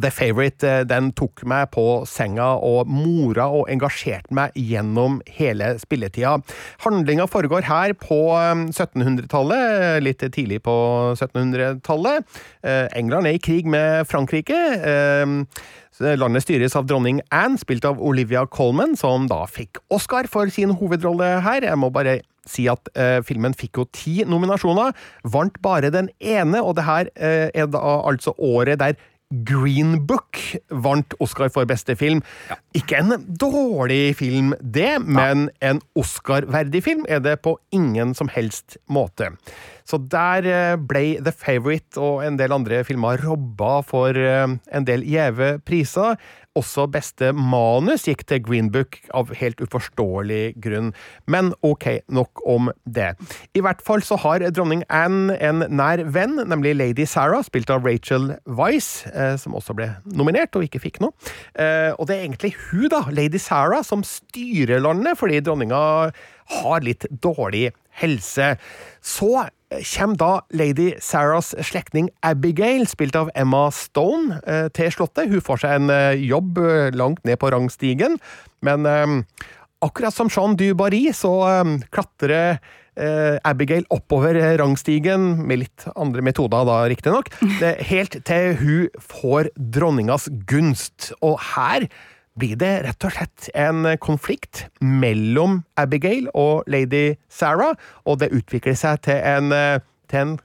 [0.00, 5.74] The Favourite eh, den tok meg på senga og mora og engasjerte meg gjennom hele
[5.80, 6.38] spilletida.
[6.84, 10.76] Handlinga foregår her på eh, 1700-tallet, litt tidlig på
[11.16, 12.40] 1700-tallet.
[12.64, 14.58] Eh, England er i krig med Frankrike.
[14.80, 15.36] Eh,
[16.00, 20.72] Landet styres av dronning Anne, spilt av Olivia Colman, som da fikk Oscar for sin
[20.80, 21.66] hovedrolle her.
[21.66, 24.94] Jeg må bare si at eh, filmen fikk jo ti nominasjoner,
[25.28, 28.96] vant bare den ene, og det her eh, er da altså året der
[29.30, 30.40] Green Book
[30.70, 32.22] vant Oscar for beste film.
[32.74, 38.76] Ikke en dårlig film, det, men en Oscar-verdig film er det på ingen som helst
[38.90, 39.30] måte.
[39.86, 44.86] Så der eh, ble The Favourite og en del andre filmer robba for eh, en
[44.86, 46.18] del gjeve priser.
[46.58, 50.88] Også beste manus gikk til Green Book av helt uforståelig grunn.
[51.30, 53.12] Men ok, nok om det.
[53.54, 57.86] I hvert fall så har dronning Anne en nær venn, nemlig lady Sarah, spilt av
[57.86, 61.14] Rachel Weisz, eh, som også ble nominert og ikke fikk noe.
[61.54, 66.10] Eh, og det er egentlig hun, da, lady Sarah, som styrer landet, fordi dronninga
[66.58, 67.68] har litt dårlig
[68.02, 68.56] helse.
[68.98, 75.30] Så kommer da lady Sarahs slektning Abigail, spilt av Emma Stone, eh, til Slottet.
[75.30, 78.18] Hun får seg en eh, jobb eh, langt ned på rangstigen,
[78.66, 78.84] men
[79.80, 81.32] akkurat som Jean du Barry så
[81.88, 82.58] klatrer
[83.48, 87.30] Abigail oppover rangstigen, med litt andre metoder da, riktignok,
[87.88, 91.14] helt til hun får dronningas gunst.
[91.24, 91.88] Og her
[92.38, 98.78] blir det rett og slett en konflikt mellom Abigail og lady Sarah, og det utvikler
[98.78, 100.38] seg til en, eh, til en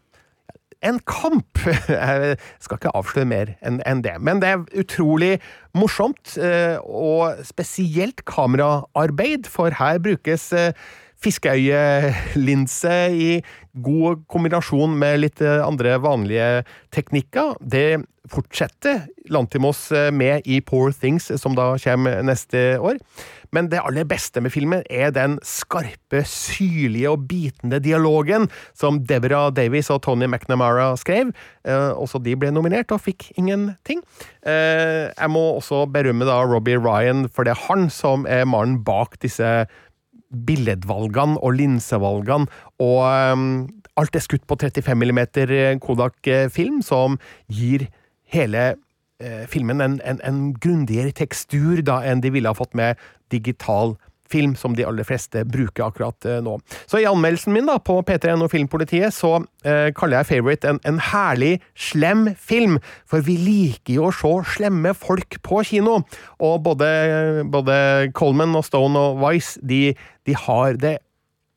[0.86, 1.58] en kamp!
[1.90, 4.20] Jeg skal ikke avsløre mer enn det.
[4.22, 5.40] Men det er utrolig
[5.74, 10.76] morsomt, eh, og spesielt kameraarbeid, for her brukes eh,
[11.26, 13.32] fiskeøyelinse i
[13.82, 17.56] god kombinasjon med litt andre vanlige teknikker.
[17.66, 23.00] Det fortsetter Lantimos med i Poor Things, som da kommer neste år.
[23.56, 29.52] Men det aller beste med filmen er den skarpe, syrlige og bitende dialogen som Deborah
[29.56, 31.32] Davies og Tony McNamara skrev.
[31.68, 34.04] Eh, også de ble nominert og fikk ingenting.
[34.46, 38.82] Eh, jeg må også berømme da Robbie Ryan, for det er han som er mannen
[38.86, 39.66] bak disse
[40.46, 42.50] billedvalgene og linsevalgene.
[42.84, 45.22] Og Eh, alt er skutt på 35 mm
[45.84, 47.88] Kodak-film, som gir
[48.36, 48.66] hele
[49.24, 53.00] eh, filmen en, en, en grundigere tekstur da enn de ville ha fått med
[53.34, 53.96] digital
[54.32, 56.58] film, som de aller fleste bruker akkurat eh, nå.
[56.90, 60.82] Så i anmeldelsen min da, på P3N og Filmpolitiet så eh, kaller jeg Favorite en,
[60.88, 66.02] en, herlig slem film, for vi liker jo å se slemme folk på kino.
[66.44, 66.88] Og både,
[67.52, 67.76] både
[68.18, 69.84] Coleman og Stone og Vice de,
[70.26, 70.98] de har det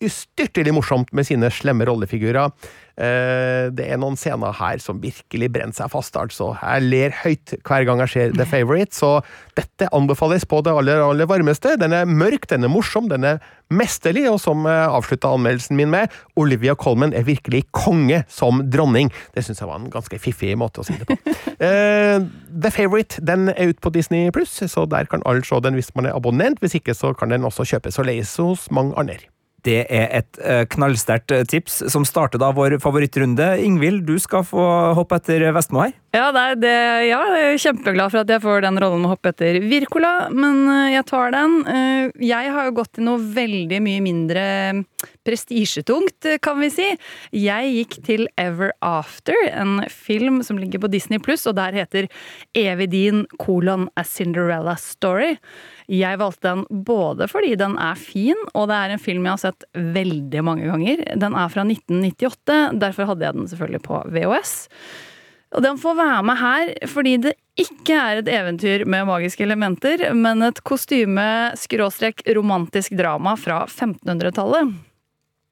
[0.04, 2.52] ustyrtelig morsomt med sine slemme rollefigurer.
[2.98, 6.50] Eh, det er noen scener her som virkelig brenner seg fast, altså.
[6.58, 9.20] Jeg ler høyt hver gang jeg ser The Favourite, så
[9.58, 11.76] dette anbefales på det aller, aller varmeste.
[11.78, 13.38] Den er mørk, den er morsom, den er
[13.70, 19.12] mesterlig, og som avslutta anmeldelsen min med, Olivia Colman er virkelig konge som dronning.
[19.36, 21.18] Det syns jeg var en ganske fiffig måte å si det på.
[21.62, 22.26] uh,
[22.64, 25.94] The Favourite den er ute på Disney pluss, så der kan alle se den hvis
[25.94, 26.62] man er abonnent.
[26.64, 29.28] Hvis ikke, så kan den også kjøpes og leies hos mange andre.
[29.66, 33.46] Det er et eh, knallsterkt eh, tips som starter da vår favorittrunde.
[33.64, 34.62] Ingvild, du skal få
[34.94, 35.96] hoppe etter Vestmo her.
[36.14, 36.70] Ja, det
[37.04, 40.12] ja, jeg er kjempeglad for at jeg får den rollen med å hoppe etter Wirkola,
[40.30, 41.58] men eh, jeg tar den.
[42.22, 44.44] Jeg har jo gått til noe veldig mye mindre
[45.26, 46.86] prestisjetungt, kan vi si.
[47.34, 52.08] Jeg gikk til Ever After, en film som ligger på Disney pluss, og der heter
[52.56, 55.34] Evig din kolon A Cinderella Story.
[55.88, 59.40] Jeg valgte den både fordi den er fin, og det er en film jeg har
[59.40, 61.00] sett veldig mange ganger.
[61.16, 64.68] Den er fra 1998, derfor hadde jeg den selvfølgelig på VHS.
[65.56, 69.96] Og den får være med her fordi det ikke er et eventyr med magiske elementer,
[70.14, 74.66] men et kostyme-romantisk drama fra 1500-tallet.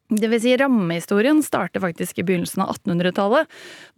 [0.06, 3.48] Det vil si, rammehistorien starter faktisk i begynnelsen av 1800-tallet,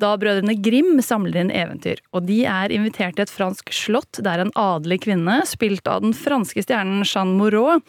[0.01, 2.01] da brødrene Grim samler inn eventyr.
[2.17, 6.15] Og de er invitert til et fransk slott der en adelig kvinne, spilt av den
[6.17, 7.83] franske stjernen Jeanne Moreau,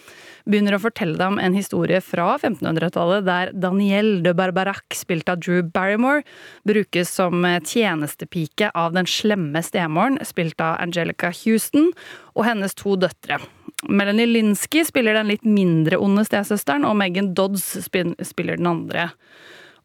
[0.49, 5.63] begynner å fortelle dem en historie fra 1500-tallet der Danielle de Barbarac, spilt av Drew
[5.63, 6.25] Barrymore,
[6.67, 11.93] brukes som tjenestepike av den slemme stemoren, spilt av Angelica Houston,
[12.35, 13.39] og hennes to døtre.
[13.87, 19.09] Melanie Linsky spiller den litt mindre onde stesøsteren, og Megan Dodds spiller den andre.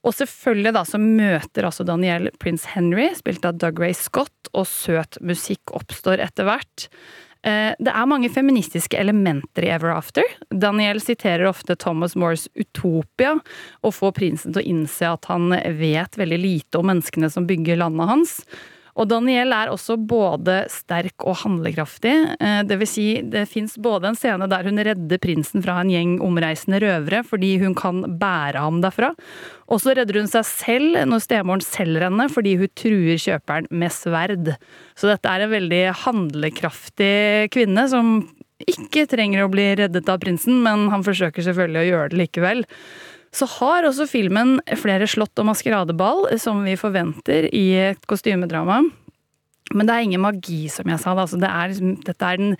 [0.04, 4.66] Og selvfølgelig da så møter altså Danielle prins Henry, spilt av Doug Ray Scott, og
[4.68, 6.88] søt musikk oppstår etter hvert.
[7.44, 10.28] Eh, det er mange feministiske elementer i Ever After.
[10.50, 13.38] Daniel siterer ofte Thomas Moores Utopia,
[13.84, 17.80] og får prinsen til å innse at han vet veldig lite om menneskene som bygger
[17.80, 18.38] landet hans.
[18.94, 22.12] Og Daniel er også både sterk og handlekraftig.
[22.38, 25.90] Eh, det vil si, det fins både en scene der hun redder prinsen fra en
[25.90, 29.10] gjeng omreisende røvere fordi hun kan bære ham derfra.
[29.66, 33.94] Og så redder hun seg selv når stemoren selger henne fordi hun truer kjøperen med
[33.94, 34.54] sverd.
[34.94, 38.16] Så dette er en veldig handlekraftig kvinne som
[38.70, 42.62] ikke trenger å bli reddet av prinsen, men han forsøker selvfølgelig å gjøre det likevel.
[43.34, 48.82] Så har også filmen flere slott og maskeradeball, som vi forventer i et kostymedrama.
[49.74, 51.16] Men det er ingen magi, som jeg sa.
[51.16, 52.58] Altså, det er liksom, dette er den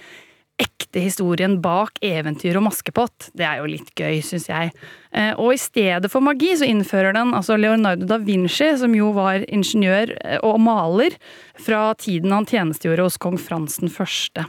[0.61, 3.31] ekte historien bak eventyr og maskepott.
[3.35, 4.71] Det er jo litt gøy, syns jeg.
[5.11, 9.11] Eh, og i stedet for magi så innfører den altså Leonardo da Vinci, som jo
[9.17, 11.19] var ingeniør eh, og maler
[11.59, 14.47] fra tiden han tjenestegjorde hos kong Frans den første.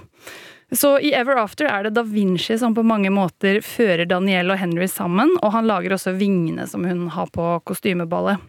[0.75, 4.59] Så i Ever After er det da Vinci som på mange måter fører Daniel og
[4.59, 8.41] Henry sammen, og han lager også vingene som hun har på kostymeballet.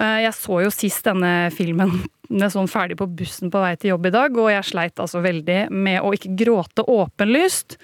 [0.00, 2.00] Eh, jeg så jo sist denne filmen
[2.32, 5.58] sånn ferdig på bussen på vei til jobb i dag, og jeg sleit altså veldig
[5.68, 7.76] med å ikke gråte åpenlyst.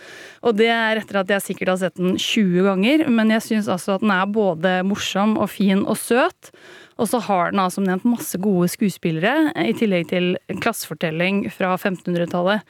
[0.49, 3.69] Og det er etter at jeg sikkert har sett den 20 ganger, men jeg syns
[3.69, 6.53] altså at den er både morsom og fin og søt.
[6.97, 10.33] Og så har den altså nevnt masse gode skuespillere, i tillegg til
[10.65, 12.65] klassefortelling fra 1500-tallet.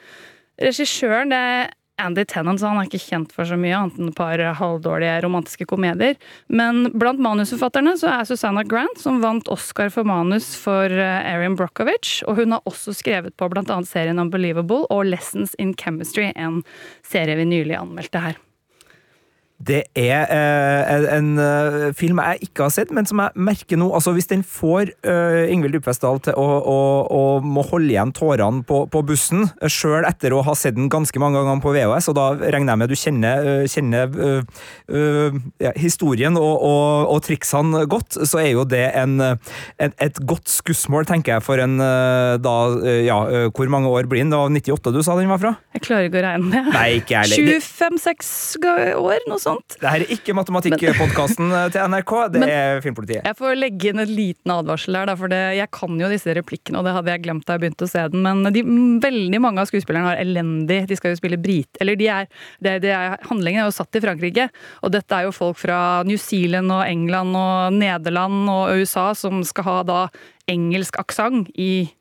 [0.59, 4.17] Regissøren, det Andy Tennant, så han er ikke kjent for så mye annet enn et
[4.17, 6.15] par halvdårlige romantiske komedier.
[6.47, 12.21] Men blant manusforfatterne så er Susanna Grant, som vant Oscar for manus for Erin Brockovich.
[12.27, 16.63] Og hun har også skrevet på annet serien Unbelievable og Lessons in Chemistry, en
[17.03, 18.39] serie vi nylig anmeldte her.
[19.59, 23.89] Det er eh, en eh, film jeg ikke har sett, men som jeg merker nå
[23.91, 26.77] altså Hvis den får eh, Ingvild Dybfestdal til å, å,
[27.11, 30.87] å, må holde igjen tårene på, på bussen, eh, sjøl etter å ha sett den
[30.91, 35.35] ganske mange ganger på VHS, og da regner jeg med du kjenner, eh, kjenner uh,
[35.59, 40.47] ja, historien og, og, og, triksene godt, så er jo det en, en, et godt
[40.51, 42.55] skussmål, tenker jeg, for en da
[43.03, 43.17] Ja,
[43.55, 44.31] hvor mange år blir den?
[44.31, 45.53] Det var 98 du sa den var fra?
[45.75, 46.63] Jeg klarer ikke å regne det.
[46.73, 48.31] Nei, ikke jeg 25-6
[49.09, 49.77] år, noe sånt sånt.
[49.81, 53.27] Det her er ikke matematikkpodkasten til NRK, det Men, er Filmpolitiet.
[53.27, 56.79] Jeg får legge inn en liten advarsel her, for det, jeg kan jo disse replikkene,
[56.79, 58.25] og det hadde jeg glemt da jeg begynte å se den.
[58.25, 58.63] Men de,
[59.03, 61.69] veldig mange av skuespillerne har elendig De skal jo spille brit...
[61.79, 62.27] Eller de er,
[62.63, 64.49] det, det er Handlingen er jo satt i Frankrike,
[64.83, 69.43] og dette er jo folk fra New Zealand og England og Nederland og USA som
[69.47, 70.01] skal ha da
[70.49, 71.51] engelsk aksent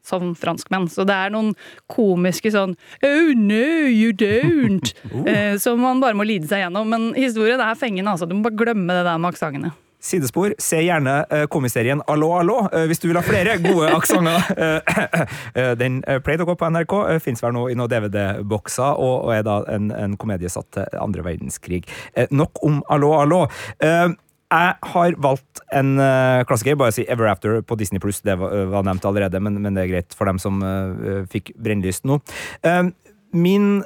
[0.06, 0.88] sånn franskmenn.
[0.92, 1.54] Så det er noen
[1.90, 4.94] komiske sånn Oh no, you don't!
[5.30, 6.88] eh, som man bare må lide seg gjennom.
[6.88, 8.28] Men historien er fengende, altså.
[8.28, 9.74] Du må bare glemme det der med aksentene.
[9.98, 14.44] Sidespor, se gjerne uh, komiserien Allo, allo, uh, hvis du vil ha flere gode aksenter.
[14.54, 19.32] Uh, den pleide å gå på NRK, uh, fins vel nå i noen DVD-bokser, og,
[19.34, 21.82] er da en, en komedie satt til andre verdenskrig.
[22.30, 23.42] nok om Allo, allo.
[24.48, 26.78] Jeg har valgt en uh, klassiker.
[26.80, 28.22] Bare si Ever After på Disney Pluss.
[28.24, 31.52] Det var, var, nevnt allerede, men, men, det er greit for dem som uh, fikk
[31.60, 32.20] brennlyst nå.
[32.64, 32.88] Uh,
[33.36, 33.82] min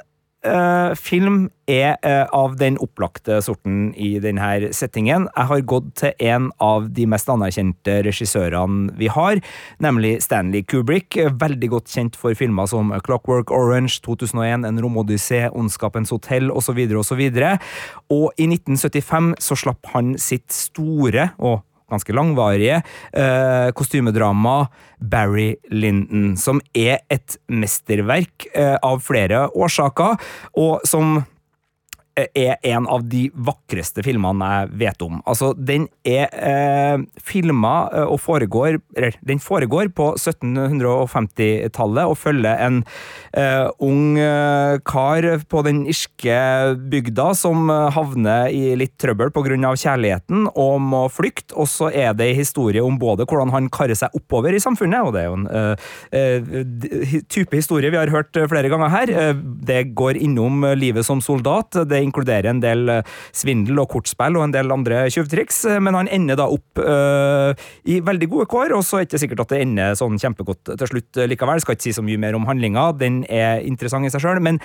[0.47, 5.29] uh, film er uh, av den opplagte sorten i denne settingen.
[5.37, 9.41] Jeg har gått til en av de mest anerkjente regissørene vi har,
[9.83, 11.17] nemlig Stanley Kubrick.
[11.17, 16.85] Veldig godt kjent for filmer som Clockwork Orange, 2001, En romodyssé, Ondskapens hotell osv.
[17.01, 17.23] osv.
[18.13, 24.67] Og i 1975 så slapp han sitt store og ganske langvarige eh, kostymedrama
[24.99, 30.19] Barry Lyndon, som er et mesterverk eh, av flere årsaker,
[30.59, 31.21] og som
[32.13, 35.21] er en av de vakreste filmene jeg vet om.
[35.29, 42.61] Altså, den er eh, filma eh, og foregår Eller, den foregår på 1750-tallet og følger
[42.67, 42.83] en
[43.33, 46.37] eh, ung eh, kar på den irske
[46.93, 49.73] bygda som eh, havner i litt trøbbel pga.
[49.73, 51.57] kjærligheten og må flykte.
[51.57, 55.01] Og så er det en historie om både hvordan han karrer seg oppover i samfunnet,
[55.01, 55.49] og det er jo en
[56.13, 59.13] eh, type historie vi har hørt flere ganger her.
[59.65, 61.73] det går innom livet som soldat.
[61.89, 65.97] det inkluderer en del eh, svindel og kortspill og en del andre tjuvtriks, eh, men
[65.99, 67.53] han ender da opp uh,
[67.89, 70.75] i veldig gode kår, og så er det ikke sikkert at det ender sånn kjempegodt
[70.75, 71.63] til slutt likevel.
[71.63, 74.61] Skal ikke si så mye mer om handlinga, den er interessant i seg sjøl, men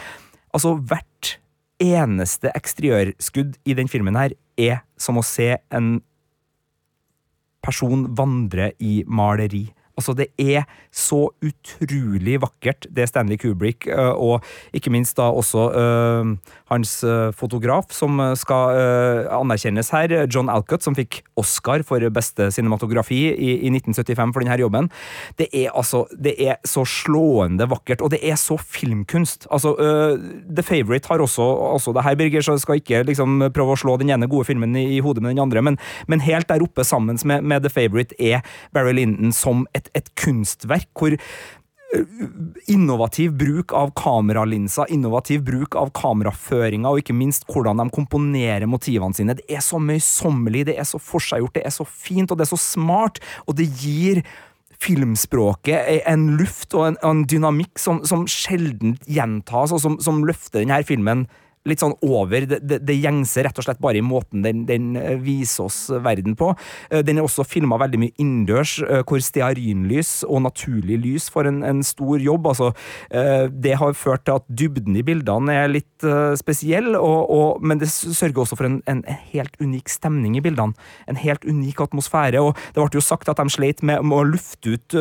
[0.55, 1.37] altså, hvert
[1.83, 5.97] eneste eksteriørskudd i den filmen her er som å se en
[7.65, 9.67] person vandre i maleri.
[9.97, 14.45] Altså, det er så utrolig vakkert, det Stanley Kubrick, øh, og
[14.77, 15.63] ikke minst da også
[16.69, 22.49] hans uh, fotograf, som skal uh, anerkjennes her, John Alcott, som fikk Oscar for beste
[22.53, 24.91] cinematografi i, i 1975 for denne jobben.
[25.39, 29.47] Det er altså Det er så slående vakkert, og det er så filmkunst.
[29.51, 33.79] Altså, The Favourite har også, også det her, Birger, så skal ikke liksom prøve å
[33.79, 36.63] slå den ene gode filmen i, i hodet med den andre, men, men helt der
[36.63, 41.19] oppe sammen med, med The Favourite er Barry Lyndon som et et, kunstverk hvor eh,
[42.67, 49.15] innovativ bruk av kameralinser, innovativ bruk av kameraføringer, og ikke minst hvordan de komponerer motivene
[49.15, 49.37] sine.
[49.37, 52.51] Det er så møysommelig, det er så forseggjort, det er så fint, og det er
[52.51, 54.21] så smart, og det gir
[54.83, 60.61] filmspråket en luft og en, en dynamikk som, som sjelden gjentas, og som, som løfter
[60.61, 61.25] denne filmen
[61.67, 64.95] litt sånn over det, det, det, gjengse, rett og slett bare i måten den, den
[64.99, 66.53] eh, viser oss verden på.
[66.91, 71.51] Eh, den er også filma veldig mye innendørs, eh, hvor stearinlys og naturlig lys får
[71.51, 72.47] en, en, stor jobb.
[72.49, 72.71] Altså,
[73.53, 76.05] det har ført til at dybden i bildene er litt
[76.39, 80.75] spesiell, og, og, men det sørger også for en, en, helt unik stemning i bildene.
[81.07, 82.41] En helt unik atmosfære.
[82.41, 84.97] og Det ble jo sagt at de sleit med, med å lufte ut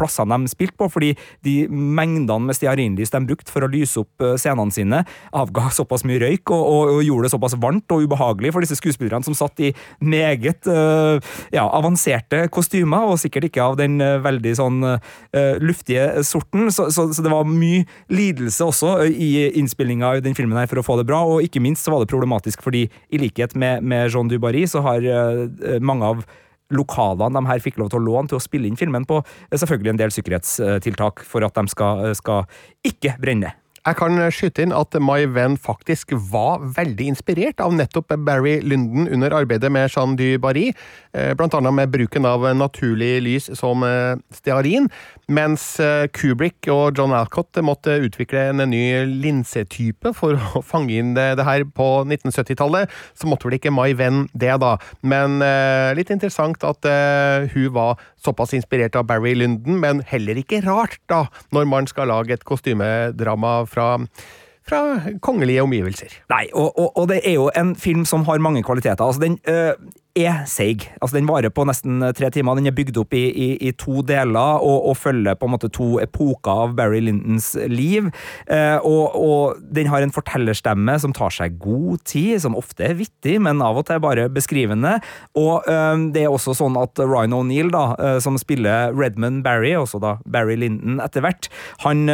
[0.00, 1.12] plassene de spilte på, fordi
[1.46, 5.04] de mengdene med stearinlys de brukte for å lyse opp scenene sine,
[5.36, 8.64] avga så såpass mye røyk og, og, og, gjorde det såpass varmt og ubehagelig for
[8.64, 9.72] disse skuespillerne som satt i
[10.04, 11.16] meget uh,
[11.54, 14.98] ja, avanserte kostymer, og sikkert ikke av den uh, veldig sånn uh,
[15.62, 16.68] luftige sorten.
[16.74, 20.82] Så, så, så, det var mye lidelse også i innspillinga av den filmen her for
[20.82, 23.84] å få det bra, og ikke minst så var det problematisk fordi i likhet med,
[23.86, 25.04] med Jean Dubarry så har
[25.84, 26.26] mange av
[26.74, 29.22] lokalene de her fikk lov til å låne til å spille inn filmen på,
[29.54, 32.44] selvfølgelig en del sikkerhetstiltak for at de skal, skal
[32.86, 33.54] ikke brenne.
[33.86, 39.08] Jeg kan skyte inn at My Venn faktisk var veldig inspirert av nettopp Barry Lyndon
[39.12, 40.72] under arbeidet med Jean du Barry,
[41.14, 44.88] eh, blant annet med bruken av naturlig lys som eh, stearin,
[45.28, 48.82] mens eh, Kubrick og John Alcott måtte utvikle en ny
[49.22, 54.26] linsetype for å fange inn det, her på 1970-tallet, så måtte vel ikke My Venn
[54.34, 54.74] det, da.
[55.06, 55.38] Men
[55.96, 56.84] litt interessant at
[57.52, 62.10] hun var såpass inspirert av Barry Lyndon, men heller ikke rart, da, når man skal
[62.10, 63.94] lage et kostymedrama fra
[64.68, 64.82] fra
[65.24, 66.18] kongelige omgivelser.
[66.32, 69.04] Nei, og, og, og, det er jo en film som har mange kvaliteter.
[69.04, 69.72] Altså, den øh,
[70.18, 70.88] er seig.
[71.00, 72.58] Altså, den varer på nesten tre timer.
[72.58, 75.70] Den er bygd opp i, i, i to deler og, og, følger på en måte
[75.72, 78.10] to epoker av Barry Lintons liv.
[78.50, 83.38] Eh, og, den har en fortellerstemme som tar seg god tid, som ofte er vittig,
[83.44, 84.98] men av og til bare beskrivende.
[85.38, 90.02] Og øh, det er også sånn at Ryan O'Neill, øh, som spiller Redman Barry, også
[90.02, 91.48] da Barry Linton etter hvert,
[91.84, 92.08] han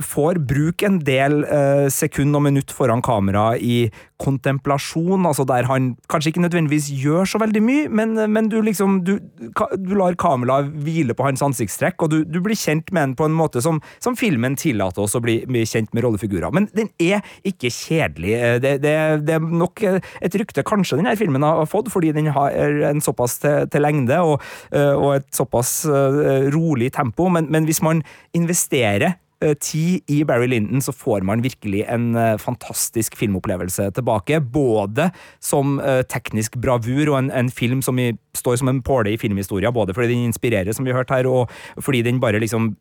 [0.00, 3.90] får bruke en del eh, sekund og minutt foran kamera i
[4.22, 9.02] kontemplasjon, altså der han kanskje ikke nødvendigvis gjør så veldig mye, men, men du liksom
[9.04, 13.16] du, du, lar kameraet hvile på hans ansiktstrekk, og du, du, blir kjent med den
[13.18, 16.48] på en måte som, som filmen tillater oss å bli, bli, kjent med rollefigurer.
[16.56, 18.32] Men den er ikke kjedelig.
[18.32, 18.96] Eh, det, det,
[19.28, 22.56] det, er nok et rykte kanskje denne filmen har fått, fordi den har
[22.88, 24.40] en såpass til, til lengde og,
[24.72, 28.00] eh, og, et såpass eh, rolig tempo, men, men hvis man
[28.36, 34.40] investerer Eh, tid i Barry Lyndon, så får man virkelig en eh, fantastisk filmopplevelse tilbake.
[34.40, 35.10] Både
[35.44, 39.18] som eh, teknisk bravur og en, en film som i, står som en påle i
[39.20, 41.52] filmhistoria, både fordi den inspirerer, som vi har hørt her, og
[41.84, 42.78] fordi den bare liksom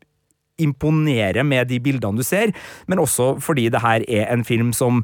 [0.56, 2.56] imponerer med de bildene du ser,
[2.88, 5.03] men også fordi det her er en film som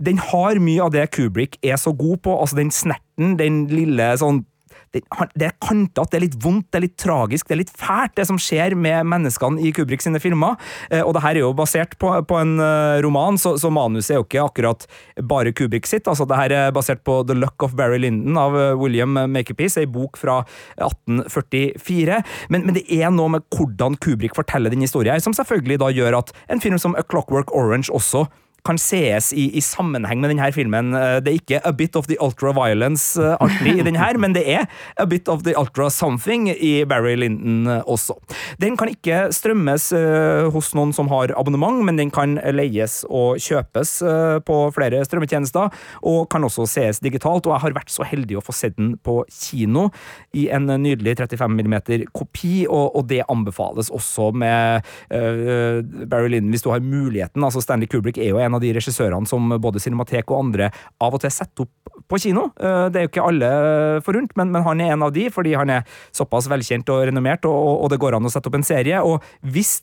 [0.00, 4.12] den har mye av det Kubrick er så god på, altså den snerten, den lille
[4.20, 4.44] sånn
[4.90, 8.16] det, er kantete, det er litt vondt, det er litt tragisk, det er litt fælt,
[8.18, 10.58] det som skjer med menneskene i Kubrick sine filmer.
[10.90, 14.16] Eh, og det her er jo basert på, på en uh, roman, så, så, manuset
[14.16, 14.86] er jo ikke akkurat
[15.30, 16.10] bare Kubrick sitt.
[16.10, 19.78] altså Det her er basert på The Luck of Barry Lyndon av uh, William Makepeace,
[19.80, 20.40] ei bok fra
[20.80, 22.20] 1844.
[22.50, 26.22] Men, men, det er noe med hvordan Kubrick forteller den historien, som selvfølgelig da gjør
[26.24, 28.26] at en film som A Clockwork Orange også
[28.66, 30.92] kan sees i, i, sammenheng med denne filmen.
[30.96, 34.44] Eh, det er ikke a bit of the ultra-violence uh, alltid i denne, men det
[34.48, 34.66] er
[35.00, 38.16] a bit of the ultra-something i Barry Lyndon uh, også.
[38.60, 39.90] Den kan ikke strømmes
[40.52, 43.92] hos noen som har abonnement, men den kan leies og kjøpes
[44.46, 45.72] på flere strømmetjenester,
[46.06, 47.46] og kan også sees digitalt.
[47.46, 49.88] Og jeg har vært så heldig å få sett den på kino
[50.36, 51.76] i en nydelig 35 mm
[52.16, 57.44] kopi, og, og, det anbefales også med Barry Lyndon hvis du har muligheten.
[57.44, 60.70] altså Stanley Kubrick er jo en en av de regissørene som både Cinematek og andre
[61.00, 62.48] av og til setter opp på kino.
[62.58, 63.50] Eh, det er jo ikke alle
[64.06, 67.46] forunt, men, men han er en av de, fordi han er såpass velkjent og renommert,
[67.48, 69.02] og, og det går an å sette opp en serie.
[69.06, 69.22] Og
[69.54, 69.78] hvis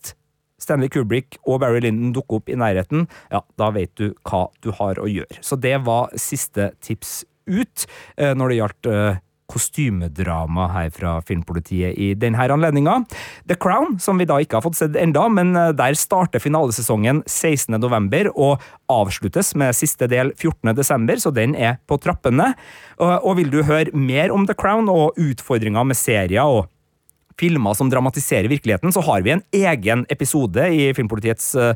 [0.62, 4.72] Stanley Kubrick og Barry Lyndon dukker opp i nærheten, ja, da vet du hva du
[4.80, 5.42] har å gjøre.
[5.46, 7.86] Så det var siste tips ut
[8.18, 13.00] eh, når det gjaldt eh, kostymedrama her fra Filmpolitiet i denne anledninga.
[13.48, 17.24] The Crown, som vi da ikke har fått sett enda, men eh, der starter finalesesongen
[17.26, 18.32] 16.11.
[18.36, 22.54] og avsluttes med siste del 14.12., så den er på trappene.
[22.98, 26.68] Og vil du høre mer om The Crown og utfordringer med serier og
[27.38, 31.74] filmer som dramatiserer virkeligheten, så har vi en egen episode i Filmpolitiets uh,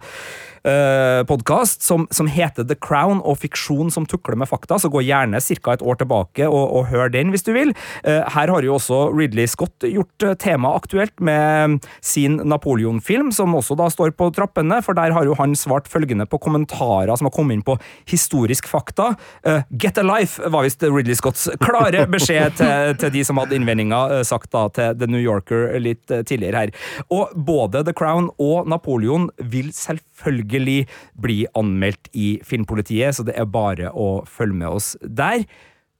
[0.68, 5.04] eh, podkast som, som, heter The Crown og fiksjon som tukler med fakta, så gå
[5.06, 5.74] gjerne ca.
[5.74, 7.74] et år tilbake og, og hør den hvis du vil.
[8.04, 13.56] Eh, her har jo også Ridley Scott gjort uh, temaet aktuelt med sin Napoleon-film, som
[13.58, 17.28] også da står på trappene, for der har jo han svart følgende på kommentarer som
[17.28, 17.78] har kommet inn på
[18.10, 19.14] historisk fakta.
[19.48, 23.58] Eh, Get a life var visst Ridley Scotts klare beskjed til, til de som hadde
[23.58, 26.76] innvendinger, sagt da til The New Yorker litt tidligere her.
[27.14, 30.88] Og både The Crown og Napoleon vil selvfølgelig selvfølgelig
[31.22, 35.46] bli anmeldt i Filmpolitiet, så det er bare å følge med oss der.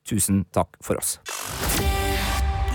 [0.08, 1.20] Tusen takk for oss.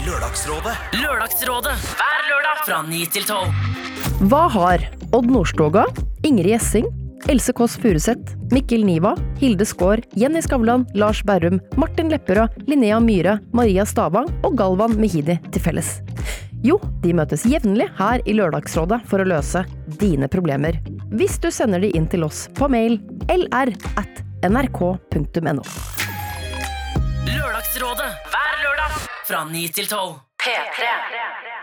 [0.07, 0.77] Lørdagsrådet.
[1.03, 4.29] Lørdagsrådet hver lørdag fra 9 til 12.
[4.31, 5.85] Hva har Odd Nordstoga,
[6.24, 6.87] Ingrid Gjessing,
[7.29, 13.41] Else Kåss Furuseth, Mikkel Niva, Hilde Skaar, Jenny Skavlan, Lars Berrum, Martin Lepperød, Linnea Myhre,
[13.53, 15.97] Maria Stavang og Galvan Mehidi til felles?
[16.64, 19.64] Jo, de møtes jevnlig her i Lørdagsrådet for å løse
[20.00, 20.78] dine problemer.
[21.12, 22.98] Hvis du sender de inn til oss på mail
[23.32, 25.66] lr at nrk.no.
[27.26, 28.96] Lørdagsrådet hver lørdag
[29.26, 30.16] fra 9 til 12.
[30.46, 31.55] P3.